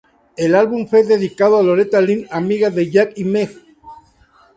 [0.35, 3.51] El álbum fue dedicado a Loretta Lynn, amiga de Jack y Meg.